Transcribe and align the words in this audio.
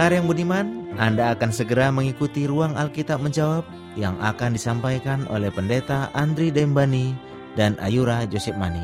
Pendengar 0.00 0.16
yang 0.16 0.32
budiman, 0.32 0.66
Anda 0.96 1.36
akan 1.36 1.52
segera 1.52 1.92
mengikuti 1.92 2.48
ruang 2.48 2.72
Alkitab 2.72 3.20
menjawab 3.20 3.68
yang 4.00 4.16
akan 4.24 4.56
disampaikan 4.56 5.28
oleh 5.28 5.52
Pendeta 5.52 6.08
Andri 6.16 6.48
Dembani 6.48 7.12
dan 7.52 7.76
Ayura 7.84 8.24
Joseph 8.24 8.56
Mani. 8.56 8.80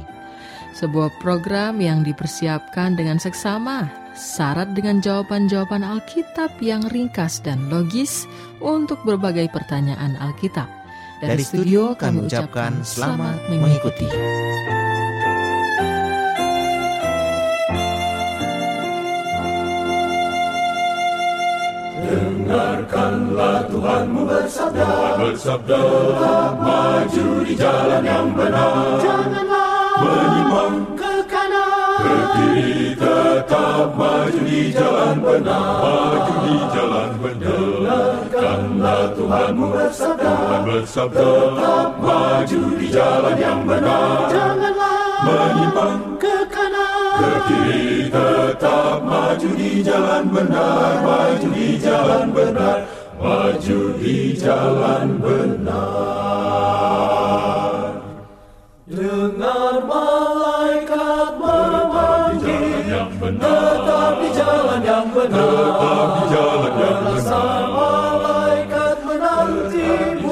Sebuah 0.77 1.09
program 1.25 1.81
yang 1.81 2.05
dipersiapkan 2.05 3.01
dengan 3.01 3.17
seksama, 3.17 3.89
syarat 4.13 4.77
dengan 4.77 5.01
jawaban-jawaban 5.01 5.89
Alkitab 5.89 6.53
yang 6.61 6.85
ringkas 6.93 7.41
dan 7.41 7.65
logis 7.73 8.29
untuk 8.61 9.01
berbagai 9.09 9.49
pertanyaan 9.57 10.21
Alkitab. 10.21 10.69
Dari 11.25 11.41
studio 11.41 11.97
kami 11.97 12.29
ucapkan 12.29 12.85
selamat 12.85 13.41
mengikuti. 13.49 14.05
Dengarkanlah 14.05 14.86
Tuhanmu 23.87 24.27
bersabda, 24.27 24.91
bersabda, 25.15 25.83
maju 26.59 27.27
di 27.47 27.55
jalan 27.55 28.03
yang 28.03 28.35
benar. 28.35 28.99
Janganlah 28.99 29.95
menyimpang 30.03 30.77
ke 30.99 31.13
kanan, 31.31 32.03
ke 32.03 32.17
kiri, 32.35 32.75
tetap 32.99 33.87
maju 33.95 34.41
di 34.43 34.75
jalan 34.75 35.17
benar. 35.23 35.71
Maju 35.87 36.35
di 36.35 36.57
jalan 36.75 37.11
benar. 37.23 37.63
Dengarkanlah 37.87 39.03
Tuhanmu 39.15 39.67
bersabda, 39.71 40.35
Tuhan 40.35 40.63
bersabda, 40.67 41.23
tetap 41.23 41.91
maju 42.03 42.63
di 42.75 42.87
jalan 42.91 43.37
yang 43.39 43.61
benar. 43.71 44.27
Janganlah 44.35 44.99
menyimpang 45.23 46.03
ke 46.19 46.37
kanan, 46.51 47.19
ke 47.23 47.33
kiri, 47.47 47.87
tetap 48.11 48.99
maju 48.99 49.51
di 49.55 49.71
jalan 49.87 50.25
benar. 50.27 50.91
Maju 51.07 51.49
di 51.55 51.69
jalan 51.79 52.35
benar. 52.35 53.06
Maju 53.17 53.97
di 53.97 54.37
jalan 54.37 55.17
benar. 55.17 55.81
Dengar 58.85 59.81
malaikat 59.89 61.33
memanggil. 61.41 62.93
Tetap 63.41 64.21
di 64.21 64.29
jalan 64.37 64.81
yang 64.85 65.09
benar. 65.17 65.41
Tetap 65.41 66.09
di 66.13 66.25
jalan 66.29 66.77
yang 66.77 67.01
benar. 67.09 67.65
malaikat 67.73 68.97
menantimu 69.01 70.29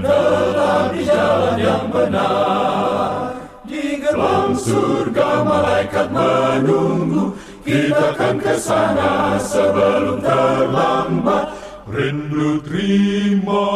Tetap 0.00 0.84
di 0.96 1.02
jalan 1.04 1.56
yang 1.60 1.86
benar. 1.92 3.36
Di 3.68 4.00
gerbang 4.00 4.56
surga 4.56 5.28
malaikat 5.44 6.08
menunggu. 6.08 7.36
Kita 7.62 8.16
akan 8.16 8.42
ke 8.42 8.58
sana 8.58 9.38
sebelum 9.38 10.18
terlambat 10.18 11.61
Rindu 11.92 12.64
terima 12.64 13.68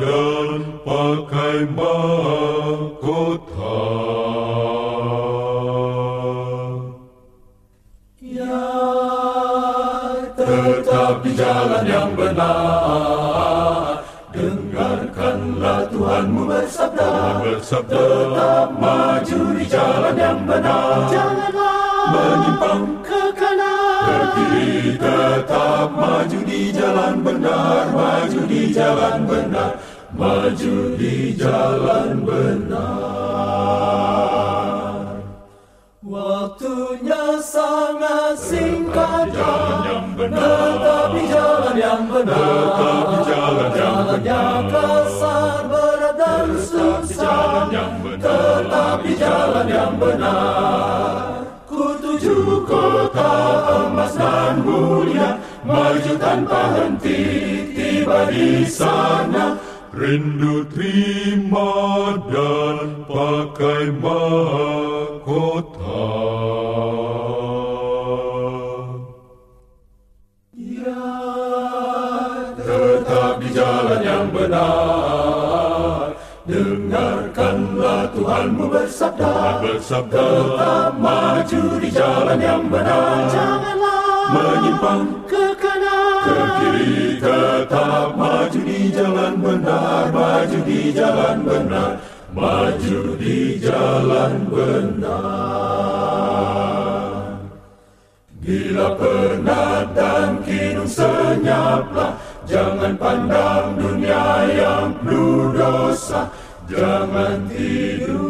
dan 0.00 0.80
pakai 0.88 1.68
mahkota. 1.76 2.96
Ya, 8.24 8.72
tetap 10.32 11.20
di 11.20 11.36
jalan 11.36 11.84
yang 11.84 12.16
benar. 12.16 14.00
Dengarkanlah 14.32 15.92
Tuhanmu 15.92 16.48
bersabda, 16.48 17.44
bersabda. 17.44 18.00
Tetap 18.00 18.80
maju 18.80 19.40
di 19.60 19.68
jalan 19.68 20.16
yang 20.16 20.40
benar. 20.48 21.04
Janganlah 21.12 22.16
menyimpang 22.16 23.04
kiri. 24.34 24.98
Tetap 24.98 25.88
maju 25.92 26.38
di 26.44 26.72
jalan 26.74 27.14
benar, 27.22 27.84
maju 27.94 28.40
di 28.48 28.62
jalan 28.74 29.26
benar, 29.28 29.72
maju 30.12 30.76
di 30.98 31.32
jalan 31.36 32.08
benar. 32.26 33.88
Waktunya 36.08 37.36
sangat 37.44 38.40
singkat 38.40 39.28
jalan 39.28 39.78
yang 39.84 40.08
benar. 40.16 40.40
Tetap 40.40 41.08
di 41.12 41.22
jalan 41.28 41.76
yang 41.76 42.08
benar. 42.08 42.32
Tetap 42.38 43.04
di 43.04 43.18
jalan 43.28 43.70
yang 43.76 44.08
benar. 44.16 44.64
kasar, 44.72 45.60
berat 45.68 46.14
dan 46.16 46.48
susah 46.56 47.12
jalan 47.12 47.68
yang 47.76 47.92
benar. 48.00 48.24
Tetap 48.24 48.96
di 49.04 49.12
jalan 49.20 49.66
yang 49.68 49.94
benar 50.00 51.27
Kutuju 52.18 52.66
kota 52.66 53.30
emas 53.86 54.18
dan 54.18 54.66
mulia 54.66 55.38
Maju 55.62 56.18
tanpa 56.18 56.74
henti 56.74 57.22
tiba 57.78 58.26
di 58.26 58.66
sana 58.66 59.54
Rindu 59.94 60.66
terima 60.70 62.18
dan 62.30 63.02
pakai 63.08 63.90
mahkota. 63.98 64.22
Ya, 70.54 71.10
tetap 72.62 73.42
di 73.42 73.48
jalan 73.50 74.00
yang 74.06 74.30
benar. 74.30 74.87
Tuhanmu 78.48 78.72
bersabda, 78.72 79.60
bersabda. 79.60 80.24
Tetap 80.24 80.96
maju 80.96 81.62
di 81.84 81.92
jalan 81.92 82.40
yang 82.40 82.64
benar. 82.72 83.28
Janganlah 83.28 84.32
menyimpang 84.32 85.04
ke 85.28 85.52
kanan, 85.60 86.24
ke 86.24 86.32
kiri. 86.56 87.20
Tetap 87.20 88.16
maju 88.16 88.60
di 88.64 88.88
jalan 88.88 89.36
benar, 89.44 90.08
maju 90.16 90.58
di 90.64 90.80
jalan 90.96 91.44
benar, 91.44 92.00
maju 92.32 93.20
di 93.20 93.60
jalan 93.60 94.48
benar. 94.48 95.12
Bila 98.40 98.96
penat 98.96 99.92
dan 99.92 100.40
kidung 100.48 100.88
senyaplah, 100.88 102.16
jangan 102.48 102.96
pandang 102.96 103.76
dunia 103.76 104.48
yang 104.56 104.96
penuh 105.04 105.52
dosa, 105.52 106.32
jangan 106.68 107.48
tidur 107.48 108.28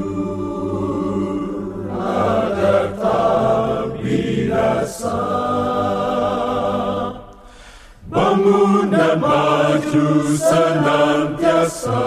agar 1.90 2.94
tak 2.94 3.98
binasa. 3.98 5.20
Bangun 8.08 8.94
dan 8.94 9.18
maju 9.18 10.08
senantiasa. 10.38 12.06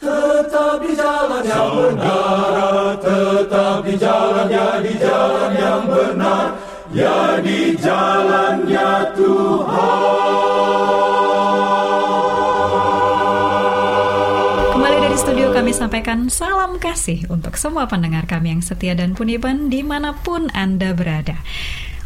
Tetap 0.00 0.80
di 0.80 0.92
jalan 0.96 1.44
yang 1.44 1.70
benar, 1.76 2.96
tetap 3.04 3.84
di 3.84 3.94
jalan 4.00 4.48
ya 4.48 4.80
di 4.80 4.96
jalan 4.96 5.52
yang 5.54 5.84
benar, 5.86 6.56
ya 6.90 7.36
di 7.44 7.76
jalannya 7.76 9.12
Tuhan. 9.14 9.99
Kami 15.70 15.86
sampaikan 15.86 16.26
salam 16.26 16.82
kasih 16.82 17.30
untuk 17.30 17.54
semua 17.54 17.86
pendengar 17.86 18.26
kami 18.26 18.50
yang 18.50 18.58
setia 18.58 18.90
dan 18.98 19.14
puniban 19.14 19.70
di 19.70 19.86
mana 19.86 20.18
pun 20.18 20.50
Anda 20.50 20.90
berada. 20.98 21.38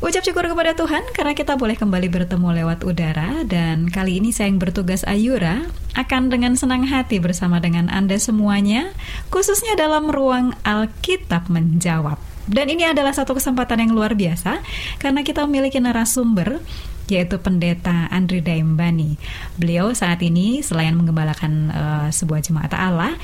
Ucap 0.05 0.21
syukur 0.21 0.45
kepada 0.45 0.77
Tuhan 0.77 1.01
karena 1.17 1.33
kita 1.33 1.57
boleh 1.57 1.73
kembali 1.73 2.13
bertemu 2.13 2.61
lewat 2.61 2.85
udara 2.85 3.41
dan 3.49 3.89
kali 3.89 4.21
ini 4.21 4.37
saya 4.37 4.53
yang 4.53 4.61
bertugas 4.61 5.01
Ayura 5.09 5.65
akan 5.97 6.29
dengan 6.29 6.61
senang 6.61 6.85
hati 6.85 7.25
bersama 7.25 7.57
dengan 7.57 7.89
Anda 7.89 8.21
semuanya 8.21 8.93
khususnya 9.33 9.81
dalam 9.81 10.13
ruang 10.13 10.53
Alkitab 10.61 11.49
menjawab. 11.49 12.21
Dan 12.45 12.69
ini 12.69 12.85
adalah 12.85 13.17
satu 13.17 13.33
kesempatan 13.33 13.81
yang 13.81 13.97
luar 13.97 14.13
biasa 14.13 14.61
karena 15.01 15.25
kita 15.25 15.41
memiliki 15.49 15.81
narasumber 15.81 16.61
yaitu 17.09 17.41
pendeta 17.41 18.13
Andri 18.13 18.45
Daimbani. 18.45 19.17
Beliau 19.57 19.93
saat 19.97 20.21
ini 20.21 20.61
selain 20.61 20.93
menggembalakan 20.97 21.53
uh, 21.73 22.09
sebuah 22.13 22.41
jemaat 22.45 22.73
Allah, 22.73 23.17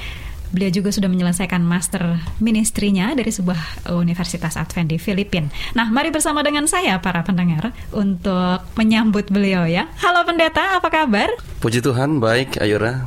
Beliau 0.51 0.83
juga 0.83 0.91
sudah 0.91 1.07
menyelesaikan 1.07 1.63
master 1.63 2.19
ministrinya 2.43 3.15
dari 3.15 3.31
sebuah 3.31 3.87
universitas 3.95 4.59
Advent 4.59 4.91
di 4.91 4.99
Filipina. 4.99 5.47
Nah, 5.79 5.87
mari 5.95 6.11
bersama 6.11 6.43
dengan 6.43 6.67
saya 6.67 6.99
para 6.99 7.23
pendengar 7.23 7.71
untuk 7.95 8.67
menyambut 8.75 9.31
beliau 9.31 9.63
ya. 9.63 9.87
Halo 10.03 10.27
pendeta, 10.27 10.75
apa 10.75 10.91
kabar? 10.91 11.31
Puji 11.63 11.79
Tuhan, 11.79 12.19
baik 12.19 12.59
Ayura. 12.59 13.07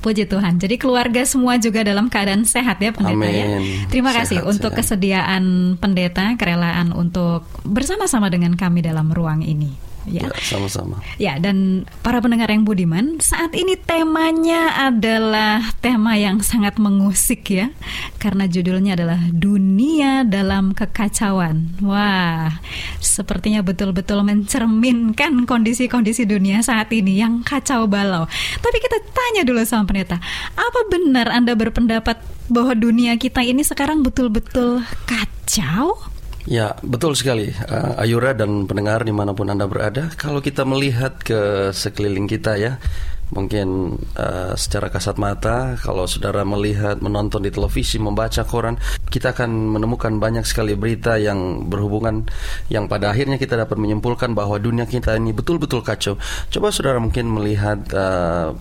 Puji 0.00 0.24
Tuhan. 0.24 0.56
Jadi 0.56 0.80
keluarga 0.80 1.20
semua 1.28 1.60
juga 1.60 1.84
dalam 1.84 2.08
keadaan 2.08 2.48
sehat 2.48 2.80
ya 2.80 2.88
pendeta 2.96 3.28
ya. 3.28 3.60
Amin. 3.60 3.84
Terima 3.92 4.16
kasih 4.16 4.40
Sehat, 4.40 4.48
untuk 4.48 4.72
sehat. 4.72 4.80
kesediaan 4.80 5.76
pendeta, 5.76 6.32
kerelaan 6.40 6.96
untuk 6.96 7.44
bersama-sama 7.68 8.32
dengan 8.32 8.56
kami 8.56 8.80
dalam 8.80 9.12
ruang 9.12 9.44
ini. 9.44 9.89
Ya. 10.08 10.28
Ya, 10.28 10.32
sama-sama. 10.40 10.96
Ya, 11.20 11.36
dan 11.36 11.84
para 12.00 12.24
pendengar 12.24 12.48
yang 12.48 12.64
budiman, 12.64 13.20
saat 13.20 13.52
ini 13.52 13.76
temanya 13.76 14.88
adalah 14.88 15.76
tema 15.84 16.16
yang 16.16 16.40
sangat 16.40 16.80
mengusik 16.80 17.52
ya. 17.52 17.68
Karena 18.16 18.48
judulnya 18.48 18.96
adalah 18.96 19.20
dunia 19.28 20.24
dalam 20.24 20.72
kekacauan. 20.72 21.80
Wah, 21.84 22.60
sepertinya 23.00 23.60
betul-betul 23.60 24.24
mencerminkan 24.24 25.44
kondisi-kondisi 25.44 26.24
dunia 26.24 26.64
saat 26.64 26.88
ini 26.96 27.20
yang 27.20 27.44
kacau 27.44 27.84
balau. 27.84 28.24
Tapi 28.60 28.76
kita 28.80 28.98
tanya 29.12 29.42
dulu 29.44 29.60
sama 29.68 29.84
pendeta, 29.84 30.16
apa 30.56 30.80
benar 30.88 31.28
Anda 31.28 31.52
berpendapat 31.52 32.20
bahwa 32.50 32.72
dunia 32.74 33.14
kita 33.20 33.44
ini 33.44 33.62
sekarang 33.62 34.02
betul-betul 34.02 34.82
kacau? 35.04 36.09
Ya, 36.48 36.72
betul 36.80 37.12
sekali. 37.12 37.52
Uh, 37.52 38.00
Ayura 38.00 38.32
dan 38.32 38.64
pendengar 38.64 39.04
di 39.04 39.12
mana 39.12 39.36
pun 39.36 39.52
Anda 39.52 39.68
berada, 39.68 40.08
kalau 40.16 40.40
kita 40.40 40.64
melihat 40.64 41.20
ke 41.20 41.68
sekeliling 41.68 42.24
kita 42.24 42.56
ya, 42.56 42.80
mungkin 43.28 44.00
uh, 44.16 44.56
secara 44.56 44.88
kasat 44.88 45.20
mata, 45.20 45.76
kalau 45.84 46.08
saudara 46.08 46.40
melihat, 46.48 47.04
menonton 47.04 47.44
di 47.44 47.52
televisi, 47.52 48.00
membaca 48.00 48.40
koran, 48.48 48.80
kita 49.12 49.36
akan 49.36 49.76
menemukan 49.76 50.16
banyak 50.16 50.48
sekali 50.48 50.72
berita 50.80 51.20
yang 51.20 51.68
berhubungan, 51.68 52.24
yang 52.72 52.88
pada 52.88 53.12
akhirnya 53.12 53.36
kita 53.36 53.60
dapat 53.60 53.76
menyimpulkan 53.76 54.32
bahwa 54.32 54.56
dunia 54.56 54.88
kita 54.88 55.20
ini 55.20 55.36
betul-betul 55.36 55.84
kacau. 55.84 56.16
Coba 56.48 56.72
saudara 56.72 56.96
mungkin 56.98 57.28
melihat 57.28 57.84
uh, 57.92 58.56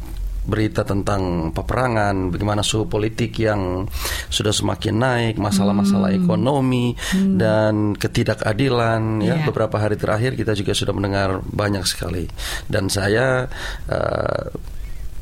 berita 0.49 0.81
tentang 0.83 1.53
peperangan, 1.53 2.33
bagaimana 2.33 2.65
suhu 2.65 2.89
politik 2.89 3.37
yang 3.39 3.85
sudah 4.27 4.51
semakin 4.51 4.95
naik, 4.97 5.35
masalah-masalah 5.37 6.11
ekonomi 6.11 6.97
dan 7.37 7.93
ketidakadilan. 7.95 9.21
Ya, 9.21 9.39
Iya. 9.39 9.45
beberapa 9.45 9.77
hari 9.77 9.95
terakhir 9.95 10.33
kita 10.35 10.57
juga 10.57 10.73
sudah 10.73 10.91
mendengar 10.91 11.39
banyak 11.45 11.85
sekali. 11.85 12.25
Dan 12.65 12.89
saya 12.89 13.45
eh, 13.87 14.45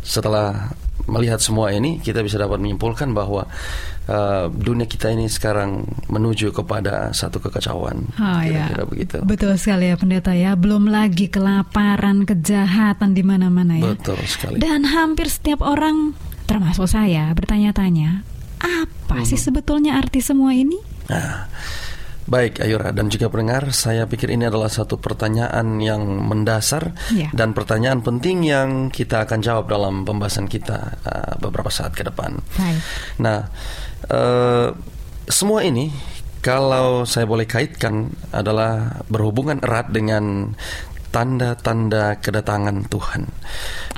setelah 0.01 0.71
melihat 1.07 1.39
semua 1.39 1.71
ini, 1.71 1.97
kita 1.97 2.19
bisa 2.19 2.35
dapat 2.35 2.59
menyimpulkan 2.59 3.15
bahwa 3.15 3.47
eh, 4.05 4.45
dunia 4.51 4.85
kita 4.85 5.11
ini 5.11 5.31
sekarang 5.31 5.87
menuju 6.11 6.51
kepada 6.51 7.15
satu 7.15 7.39
kekacauan. 7.39 8.11
Oh 8.19 8.41
ya, 8.43 8.67
Kira-kira 8.69 8.83
begitu. 8.87 9.15
betul 9.23 9.55
sekali 9.55 9.87
ya 9.91 9.95
pendeta 9.95 10.35
ya. 10.35 10.53
Belum 10.59 10.91
lagi 10.91 11.31
kelaparan, 11.31 12.27
kejahatan 12.27 13.15
di 13.15 13.23
mana-mana 13.23 13.79
ya. 13.79 13.95
Betul 13.95 14.19
sekali. 14.27 14.59
Dan 14.59 14.83
hampir 14.83 15.31
setiap 15.31 15.63
orang, 15.63 16.11
termasuk 16.45 16.87
saya, 16.87 17.31
bertanya-tanya, 17.35 18.21
apa 18.59 19.23
sih 19.23 19.39
sebetulnya 19.39 19.95
arti 19.95 20.19
semua 20.19 20.51
ini? 20.51 20.77
Nah, 21.07 21.47
baik 22.27 22.59
Ayura 22.59 22.91
dan 22.91 23.07
juga 23.07 23.31
pendengar, 23.31 23.71
saya 23.71 24.03
pikir 24.03 24.35
ini 24.35 24.45
adalah 24.45 24.67
satu 24.67 24.99
pertanyaan 24.99 25.79
yang 25.79 26.03
mendasar 26.03 26.91
Ya. 27.15 27.31
dan 27.31 27.55
pertanyaan 27.55 28.03
penting 28.03 28.43
yang 28.43 28.91
kita 28.91 29.23
akan 29.23 29.39
jawab 29.39 29.71
dalam 29.71 30.03
pembahasan 30.03 30.45
kita 30.51 30.99
uh, 31.07 31.33
beberapa 31.39 31.71
saat 31.71 31.95
ke 31.95 32.03
depan. 32.03 32.35
Baik. 32.59 32.79
Nah, 33.23 33.39
eh, 34.11 34.67
semua 35.27 35.63
ini 35.63 35.91
kalau 36.43 37.03
saya 37.03 37.27
boleh 37.27 37.47
kaitkan 37.47 38.11
adalah 38.31 39.03
berhubungan 39.11 39.59
erat 39.63 39.91
dengan 39.91 40.53
tanda-tanda 41.11 42.19
kedatangan 42.19 42.85
Tuhan. 42.91 43.23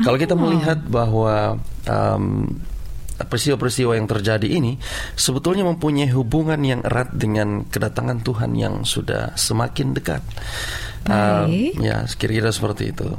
Kalau 0.06 0.18
kita 0.18 0.38
melihat 0.38 0.80
bahwa 0.88 1.60
um, 1.90 2.48
peristiwa-peristiwa 3.20 4.00
yang 4.00 4.08
terjadi 4.08 4.48
ini 4.48 4.80
sebetulnya 5.14 5.68
mempunyai 5.68 6.08
hubungan 6.12 6.60
yang 6.62 6.80
erat 6.82 7.12
dengan 7.12 7.66
kedatangan 7.66 8.24
Tuhan 8.24 8.56
yang 8.56 8.84
sudah 8.84 9.36
semakin 9.36 9.92
dekat. 9.92 10.24
Uh, 11.04 11.48
Baik. 11.48 11.74
ya, 11.80 12.04
kira-kira 12.16 12.50
seperti 12.50 12.92
itu. 12.92 13.10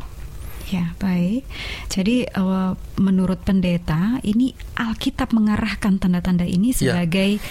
Ya, 0.71 0.95
baik. 1.03 1.43
Jadi 1.91 2.31
eh, 2.31 2.71
menurut 2.95 3.43
pendeta, 3.43 4.23
ini 4.23 4.55
Alkitab 4.79 5.35
mengarahkan 5.35 5.99
tanda-tanda 5.99 6.47
ini 6.47 6.71
Ya. 6.79 6.95
sebagai 6.95 7.43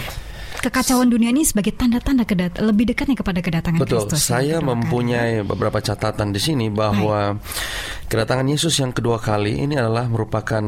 kekacauan 0.59 1.07
dunia 1.07 1.31
ini 1.31 1.43
sebagai 1.43 1.71
tanda-tanda 1.71 2.23
kedat 2.23 2.59
lebih 2.59 2.91
dekatnya 2.91 3.15
kepada 3.15 3.39
kedatangan 3.39 3.79
Betul, 3.79 4.07
Kristus. 4.07 4.23
yang 4.23 4.23
saya 4.23 4.55
kedua 4.55 4.63
kali. 4.63 4.71
mempunyai 4.71 5.33
beberapa 5.43 5.79
catatan 5.79 6.31
di 6.31 6.39
sini 6.39 6.67
bahwa 6.67 7.35
kedatangan 8.09 8.49
Yesus 8.49 8.73
yang 8.81 8.89
kedua 8.89 9.21
kali 9.21 9.61
ini 9.61 9.77
adalah 9.77 10.09
merupakan 10.09 10.61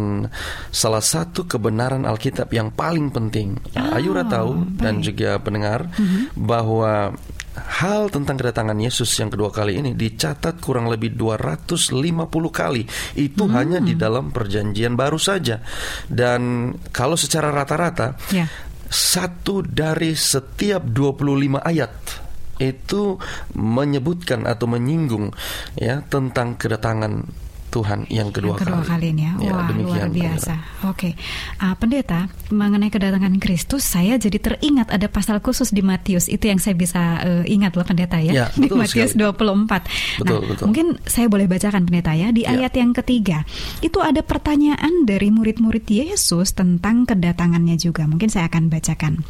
salah 0.70 1.02
satu 1.02 1.50
kebenaran 1.50 2.06
Alkitab 2.06 2.54
yang 2.54 2.70
paling 2.70 3.10
penting. 3.10 3.58
Ah, 3.74 3.98
Ayura 3.98 4.22
tahu 4.24 4.78
dan 4.78 5.02
baik. 5.02 5.06
juga 5.10 5.30
pendengar 5.42 5.90
Mhm. 5.92 6.38
bahwa 6.38 7.12
hal 7.52 8.08
tentang 8.08 8.40
kedatangan 8.40 8.78
Yesus 8.78 9.10
yang 9.18 9.28
kedua 9.28 9.52
kali 9.52 9.76
ini 9.76 9.92
dicatat 9.92 10.62
kurang 10.62 10.88
lebih 10.88 11.18
250 11.18 12.48
kali. 12.48 12.86
Itu 13.18 13.50
Hmm. 13.50 13.58
hanya 13.58 13.80
di 13.82 13.98
dalam 13.98 14.30
perjanjian 14.30 14.94
baru 14.94 15.18
saja. 15.18 15.60
Dan 16.08 16.72
kalau 16.94 17.18
secara 17.18 17.50
rata-rata 17.52 18.16
Ya. 18.32 18.48
satu 18.88 19.66
dari 19.66 20.14
setiap 20.14 20.84
25 20.86 21.60
ayat 21.60 22.21
itu 22.62 23.18
menyebutkan 23.58 24.46
atau 24.46 24.70
menyinggung 24.70 25.34
ya 25.74 26.06
tentang 26.06 26.54
kedatangan 26.62 27.26
Tuhan 27.72 28.04
yang 28.12 28.36
kedua, 28.36 28.60
yang 28.60 28.68
kedua 28.68 28.84
kali, 28.84 29.16
ini 29.16 29.32
ya. 29.32 29.34
Wah, 29.48 29.72
luar 29.72 30.12
biasa. 30.12 30.84
Oke. 30.92 31.16
Ah, 31.56 31.72
pendeta, 31.80 32.28
mengenai 32.52 32.92
kedatangan 32.92 33.40
Kristus, 33.40 33.88
saya 33.88 34.20
jadi 34.20 34.44
teringat 34.44 34.92
ada 34.92 35.08
pasal 35.08 35.40
khusus 35.40 35.72
di 35.72 35.80
Matius. 35.80 36.28
Itu 36.28 36.52
yang 36.52 36.60
saya 36.60 36.76
bisa 36.76 37.24
eh, 37.24 37.44
ingat 37.48 37.80
loh 37.80 37.88
pendeta 37.88 38.20
ya. 38.20 38.44
Ya, 38.44 38.46
di 38.60 38.68
Matius 38.68 39.16
sekali. 39.16 39.24
24. 39.24 40.20
Betul, 40.20 40.28
nah, 40.28 40.40
betul. 40.52 40.66
mungkin 40.68 40.88
saya 41.08 41.32
boleh 41.32 41.48
bacakan 41.48 41.88
pendeta 41.88 42.12
ya 42.12 42.36
di 42.36 42.44
Ya. 42.44 42.60
ayat 42.60 42.76
yang 42.76 42.92
ketiga. 42.92 43.48
Itu 43.80 44.04
ada 44.04 44.20
pertanyaan 44.20 45.08
dari 45.08 45.32
murid-murid 45.32 45.88
Yesus 45.88 46.52
tentang 46.52 47.08
kedatangannya 47.08 47.80
juga. 47.80 48.04
Mungkin 48.04 48.28
saya 48.28 48.52
akan 48.52 48.68
bacakan. 48.68 49.24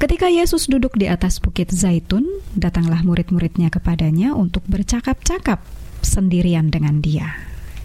Ketika 0.00 0.32
Yesus 0.32 0.70
duduk 0.70 0.96
di 0.96 1.10
atas 1.10 1.42
bukit 1.42 1.68
Zaitun, 1.68 2.24
datanglah 2.56 3.04
murid-muridnya 3.04 3.68
kepadanya 3.68 4.32
untuk 4.32 4.64
bercakap-cakap 4.70 5.60
sendirian 6.00 6.72
dengan 6.72 7.02
dia. 7.04 7.36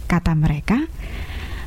Kata 0.08 0.38
mereka, 0.38 0.88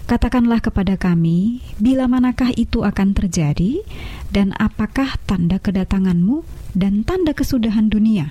Katakanlah 0.07 0.63
kepada 0.63 0.95
kami, 0.95 1.67
bila 1.83 2.07
manakah 2.07 2.55
itu 2.55 2.87
akan 2.87 3.11
terjadi, 3.11 3.83
dan 4.31 4.55
apakah 4.55 5.19
tanda 5.27 5.59
kedatanganmu 5.59 6.47
dan 6.79 7.03
tanda 7.03 7.35
kesudahan 7.35 7.91
dunia? 7.91 8.31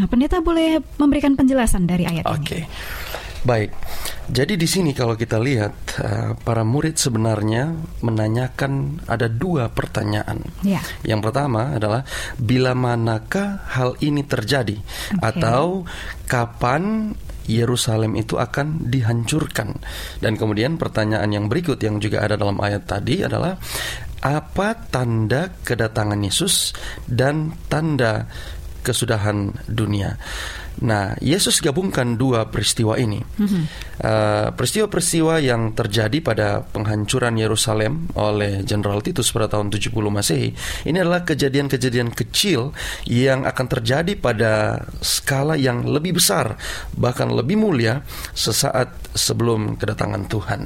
Nah, 0.00 0.08
pendeta 0.08 0.40
boleh 0.40 0.80
memberikan 0.96 1.36
penjelasan 1.36 1.84
dari 1.84 2.08
ayat 2.08 2.24
ini. 2.24 2.32
Oke. 2.40 2.58
Baik. 3.40 3.72
Jadi 4.28 4.54
di 4.60 4.68
sini 4.68 4.92
kalau 4.92 5.16
kita 5.16 5.40
lihat 5.40 5.74
eh, 6.00 6.32
para 6.36 6.60
murid 6.60 7.00
sebenarnya 7.00 7.72
menanyakan 8.04 9.04
ada 9.08 9.32
dua 9.32 9.72
pertanyaan. 9.72 10.44
Ya. 10.60 10.84
Yang 11.02 11.30
pertama 11.30 11.72
adalah 11.72 12.04
bila 12.36 12.76
manakah 12.76 13.64
hal 13.72 13.96
ini 14.04 14.22
terjadi 14.28 14.76
atau 15.24 15.88
kapan 16.28 17.16
Yerusalem 17.48 18.14
itu 18.14 18.36
akan 18.36 18.86
dihancurkan. 18.86 19.74
Dan 20.22 20.36
kemudian 20.36 20.78
pertanyaan 20.78 21.32
yang 21.32 21.48
berikut 21.50 21.80
yang 21.82 21.98
juga 21.98 22.22
ada 22.22 22.38
dalam 22.38 22.60
ayat 22.62 22.86
tadi 22.86 23.26
adalah 23.26 23.58
apa 24.20 24.68
tanda 24.92 25.48
kedatangan 25.64 26.20
Yesus 26.20 26.76
dan 27.08 27.56
tanda 27.72 28.28
kesudahan 28.84 29.52
dunia. 29.68 30.16
Nah, 30.80 31.12
Yesus 31.20 31.60
gabungkan 31.60 32.16
dua 32.16 32.48
peristiwa 32.48 32.96
ini. 32.96 33.20
Uh, 34.00 34.48
peristiwa-peristiwa 34.56 35.44
yang 35.44 35.76
terjadi 35.76 36.24
pada 36.24 36.64
penghancuran 36.64 37.36
Yerusalem 37.36 38.08
oleh 38.16 38.64
Jenderal 38.64 39.04
Titus 39.04 39.28
pada 39.28 39.52
tahun 39.52 39.68
70 39.68 39.92
Masehi, 40.08 40.56
ini 40.88 40.96
adalah 40.96 41.28
kejadian-kejadian 41.28 42.16
kecil 42.16 42.72
yang 43.04 43.44
akan 43.44 43.66
terjadi 43.68 44.16
pada 44.16 44.80
skala 45.04 45.60
yang 45.60 45.84
lebih 45.84 46.16
besar, 46.16 46.56
bahkan 46.96 47.28
lebih 47.28 47.60
mulia 47.60 48.00
sesaat 48.32 49.12
sebelum 49.12 49.76
kedatangan 49.76 50.32
Tuhan. 50.32 50.60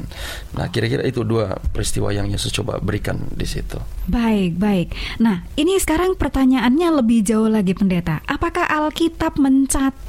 Nah, 0.54 0.66
kira-kira 0.70 1.02
itu 1.02 1.26
dua 1.26 1.58
peristiwa 1.74 2.14
yang 2.14 2.30
Yesus 2.30 2.54
coba 2.54 2.78
berikan 2.78 3.18
di 3.34 3.50
situ. 3.50 3.82
Baik, 4.06 4.62
baik. 4.62 4.94
Nah, 5.18 5.42
ini 5.58 5.74
sekarang 5.82 6.14
pertanyaannya 6.14 7.02
lebih 7.02 7.26
jauh 7.26 7.50
lagi, 7.50 7.74
Pendeta. 7.74 8.22
Apakah 8.30 8.70
Alkitab 8.70 9.42
mencatat 9.42 10.03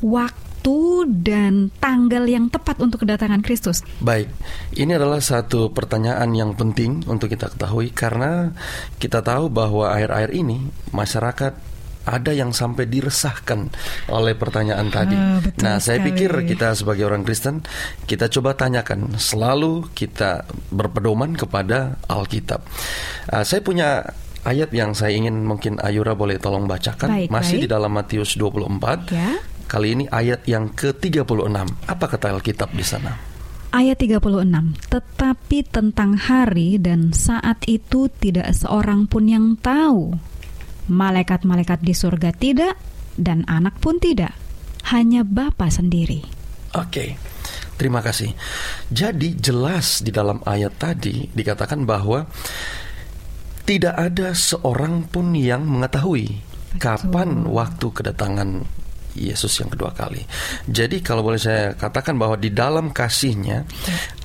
waktu 0.00 1.08
dan 1.24 1.72
tanggal 1.80 2.24
yang 2.28 2.52
tepat 2.52 2.80
untuk 2.80 3.04
kedatangan 3.04 3.40
Kristus? 3.40 3.80
Baik, 4.00 4.28
ini 4.76 4.92
adalah 4.92 5.20
satu 5.20 5.72
pertanyaan 5.72 6.32
yang 6.36 6.52
penting 6.52 7.04
untuk 7.08 7.32
kita 7.32 7.48
ketahui 7.52 7.92
karena 7.92 8.52
kita 9.00 9.24
tahu 9.24 9.48
bahwa 9.48 9.88
akhir-akhir 9.92 10.30
ini 10.36 10.68
masyarakat 10.92 11.52
ada 12.00 12.32
yang 12.32 12.50
sampai 12.50 12.88
diresahkan 12.88 13.68
oleh 14.08 14.32
pertanyaan 14.32 14.88
tadi. 14.88 15.16
Ah, 15.16 15.38
betul 15.38 15.60
nah, 15.60 15.76
saya 15.76 16.00
sekali. 16.00 16.08
pikir 16.12 16.30
kita 16.56 16.72
sebagai 16.72 17.04
orang 17.04 17.22
Kristen 17.22 17.60
kita 18.08 18.32
coba 18.32 18.56
tanyakan, 18.56 19.20
selalu 19.20 19.92
kita 19.92 20.48
berpedoman 20.72 21.36
kepada 21.36 22.00
Alkitab. 22.08 22.64
Ah, 23.28 23.44
saya 23.44 23.60
punya 23.60 24.16
ayat 24.44 24.70
yang 24.72 24.96
saya 24.96 25.12
ingin 25.16 25.44
mungkin 25.44 25.76
Ayura 25.80 26.16
boleh 26.16 26.40
tolong 26.40 26.64
bacakan, 26.64 27.08
Baik, 27.08 27.28
masih 27.28 27.56
baik. 27.60 27.64
di 27.64 27.68
dalam 27.68 27.92
Matius 27.92 28.30
24. 28.36 29.12
Ya. 29.12 29.36
Kali 29.70 29.88
ini 29.94 30.04
ayat 30.10 30.42
yang 30.50 30.74
ke-36. 30.74 31.46
Apa 31.86 32.04
kata 32.10 32.34
Alkitab 32.34 32.74
di 32.74 32.82
sana? 32.82 33.14
Ayat 33.70 34.02
36. 34.02 34.18
Tetapi 34.90 35.58
tentang 35.70 36.18
hari 36.18 36.74
dan 36.82 37.14
saat 37.14 37.62
itu 37.70 38.10
tidak 38.18 38.50
seorang 38.50 39.06
pun 39.06 39.30
yang 39.30 39.54
tahu. 39.62 40.10
Malaikat-malaikat 40.90 41.86
di 41.86 41.94
surga 41.94 42.34
tidak 42.34 42.74
dan 43.14 43.46
anak 43.46 43.78
pun 43.78 44.02
tidak. 44.02 44.34
Hanya 44.90 45.22
Bapa 45.22 45.70
sendiri. 45.70 46.18
Oke, 46.74 47.14
terima 47.78 48.02
kasih. 48.02 48.34
Jadi 48.90 49.38
jelas 49.38 50.02
di 50.02 50.10
dalam 50.10 50.42
ayat 50.42 50.74
tadi 50.74 51.30
dikatakan 51.30 51.86
bahwa 51.86 52.26
tidak 53.70 53.94
ada 53.94 54.34
seorang 54.34 55.06
pun 55.06 55.30
yang 55.30 55.62
mengetahui 55.62 56.42
kapan 56.82 57.46
waktu 57.46 57.86
kedatangan 57.94 58.66
Yesus 59.14 59.62
yang 59.62 59.70
kedua 59.70 59.94
kali. 59.94 60.26
Jadi 60.66 60.98
kalau 60.98 61.22
boleh 61.22 61.38
saya 61.38 61.78
katakan 61.78 62.18
bahwa 62.18 62.34
di 62.34 62.50
dalam 62.50 62.90
kasihnya 62.90 63.62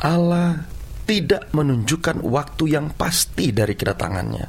Allah 0.02 0.66
tidak 1.06 1.54
menunjukkan 1.54 2.26
waktu 2.26 2.74
yang 2.74 2.90
pasti 2.98 3.54
dari 3.54 3.78
kedatangannya. 3.78 4.46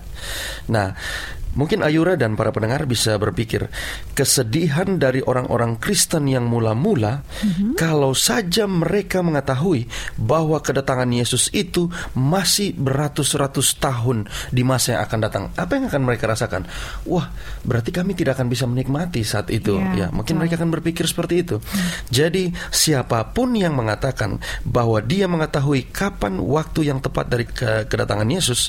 Nah, 0.73 0.89
Mungkin 1.57 1.81
Ayura 1.81 2.21
dan 2.21 2.37
para 2.37 2.53
pendengar 2.53 2.85
bisa 2.85 3.17
berpikir 3.17 3.73
kesedihan 4.13 5.01
dari 5.01 5.25
orang-orang 5.25 5.81
Kristen 5.81 6.29
yang 6.29 6.45
mula-mula 6.45 7.25
kalau 7.81 8.13
saja 8.13 8.69
mereka 8.69 9.25
mengetahui 9.25 9.89
bahwa 10.21 10.61
kedatangan 10.61 11.09
Yesus 11.09 11.49
itu 11.57 11.89
masih 12.13 12.77
beratus-ratus 12.77 13.81
tahun 13.81 14.29
di 14.53 14.63
masa 14.63 14.97
yang 14.97 15.03
akan 15.09 15.19
datang. 15.25 15.45
Apa 15.57 15.81
yang 15.81 15.89
akan 15.89 16.03
mereka 16.05 16.29
rasakan? 16.29 16.69
Wah, 17.09 17.33
berarti 17.65 17.89
kami 17.89 18.13
tidak 18.13 18.37
akan 18.37 18.53
bisa 18.53 18.69
menikmati 18.69 19.25
saat 19.25 19.49
itu. 19.49 19.81
Ya, 19.81 20.07
ya, 20.07 20.07
mungkin 20.13 20.37
betul. 20.37 20.41
mereka 20.45 20.55
akan 20.61 20.71
berpikir 20.77 21.05
seperti 21.09 21.35
itu. 21.47 21.57
Jadi, 22.13 22.53
siapa 22.69 23.33
pun 23.33 23.57
yang 23.57 23.73
mengatakan 23.79 24.43
bahwa 24.67 25.01
dia 25.01 25.25
mengetahui 25.31 25.89
kapan 25.89 26.43
waktu 26.43 26.93
yang 26.93 26.99
tepat 27.01 27.31
dari 27.31 27.47
ke- 27.47 27.87
kedatangan 27.89 28.29
Yesus, 28.29 28.69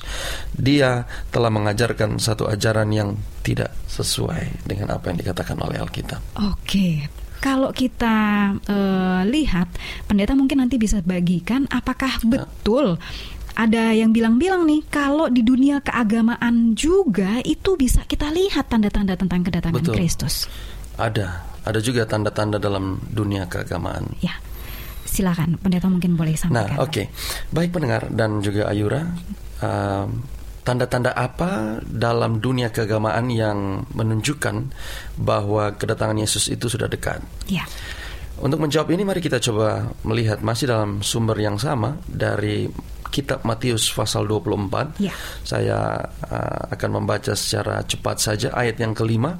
dia 0.53 1.09
telah 1.33 1.49
mengajarkan 1.49 2.21
satu 2.21 2.45
ajaran 2.45 2.76
yang 2.85 3.17
tidak 3.41 3.73
sesuai 3.89 4.67
dengan 4.69 4.93
apa 4.93 5.09
yang 5.09 5.17
dikatakan 5.17 5.57
oleh 5.57 5.81
Alkitab. 5.81 6.21
Oke. 6.53 7.09
Kalau 7.37 7.69
kita 7.73 8.49
eh, 8.65 9.21
lihat, 9.29 9.69
pendeta 10.05 10.33
mungkin 10.37 10.61
nanti 10.61 10.77
bisa 10.77 11.01
bagikan 11.05 11.65
apakah 11.69 12.21
betul 12.25 12.97
ada 13.57 13.89
yang 13.89 14.13
bilang-bilang 14.13 14.69
nih 14.69 14.85
kalau 14.85 15.33
di 15.33 15.41
dunia 15.41 15.81
keagamaan 15.81 16.77
juga 16.77 17.41
itu 17.41 17.73
bisa 17.73 18.05
kita 18.05 18.29
lihat 18.29 18.69
tanda-tanda 18.69 19.17
tentang 19.17 19.41
kedatangan 19.41 19.81
Betul. 19.81 19.97
Kristus. 19.97 20.45
Ada, 20.93 21.41
ada 21.65 21.79
juga 21.81 22.05
tanda-tanda 22.05 22.61
dalam 22.61 23.01
dunia 23.09 23.49
keagamaan. 23.49 24.13
Ya. 24.21 24.37
Silakan 25.09 25.57
pendeta 25.57 25.89
mungkin 25.89 26.13
boleh 26.13 26.37
Nah, 26.37 26.69
sampaikan. 26.69 26.77
oke. 26.85 27.03
Baik 27.49 27.69
pendengar 27.73 28.05
dan 28.13 28.45
juga 28.45 28.69
Ayura, 28.69 29.09
um, 29.65 30.21
tanda-tanda 30.67 31.15
apa 31.15 31.79
dalam 31.87 32.43
dunia 32.43 32.67
keagamaan 32.75 33.31
yang 33.31 33.87
menunjukkan 33.95 34.67
bahwa 35.15 35.71
kedatangan 35.79 36.19
Yesus 36.19 36.51
itu 36.51 36.67
sudah 36.67 36.91
dekat? 36.91 37.23
Ya. 37.47 37.63
Untuk 38.43 38.59
menjawab 38.59 38.91
ini 38.91 39.07
mari 39.07 39.23
kita 39.23 39.39
coba 39.39 39.95
melihat 40.03 40.43
masih 40.43 40.67
dalam 40.67 40.99
sumber 40.99 41.39
yang 41.39 41.55
sama 41.55 41.95
dari 42.03 42.67
kitab 43.09 43.43
Matius 43.47 43.89
pasal 43.91 44.27
24. 44.27 45.01
Ya. 45.01 45.13
Saya 45.43 45.97
uh, 46.27 46.61
akan 46.73 46.89
membaca 47.01 47.33
secara 47.33 47.83
cepat 47.83 48.17
saja 48.19 48.47
ayat 48.53 48.79
yang 48.79 48.93
kelima, 48.93 49.37